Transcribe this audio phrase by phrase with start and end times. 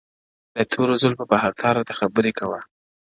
[0.55, 2.59] د تورو زلفو په هر تار راته خبري کوه،